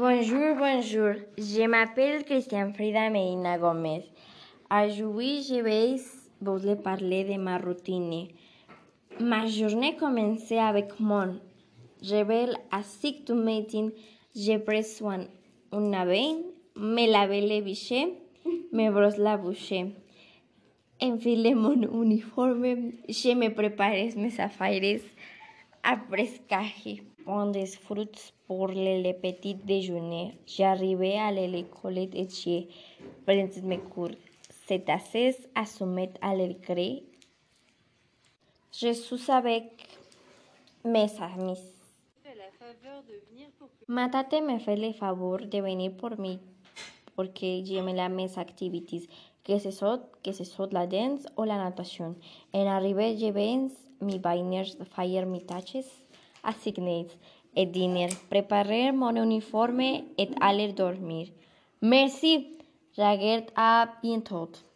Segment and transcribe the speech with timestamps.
[0.00, 1.14] Bonjour, bonjour.
[1.36, 4.04] Je m'appelle Christian Frida Medina Gomez.
[4.70, 5.96] Aujourd'hui, je vais
[6.40, 8.28] vous parler de ma routine.
[9.18, 11.40] Ma journée commençait avec mon
[12.00, 13.88] réveil à 6 du matin.
[14.36, 15.24] Je prends soin
[15.72, 16.42] un bain,
[16.76, 18.14] me lave les bichets,
[18.72, 19.72] me brosse la bouche.
[21.02, 25.00] Enfile mon uniforme, je me prépare mes affaires
[25.82, 27.02] après café.
[27.26, 30.38] On disfrute pour le petit déjeuner.
[30.46, 32.66] J'arrive à l'école et je
[33.26, 34.16] prends mes cours.
[34.66, 37.04] C'est assez à soumettre à l'écrit.
[38.72, 39.86] Je suis avec
[40.84, 41.58] mes amis.
[43.88, 46.38] Ma tate me fait le favor de venir por mí
[47.18, 49.08] porque j'aime la mes activities,
[49.48, 52.14] que ce soit, que ce soit la danse o la natation.
[52.52, 53.70] En arrivée, je vais
[54.02, 55.90] mi bainers faire mi tâches
[56.44, 57.06] assignées
[57.56, 59.80] et dîner, préparer mon uniforme
[60.18, 61.28] et aller dormir.
[61.80, 62.58] Merci,
[62.96, 64.68] regarde à bientôt.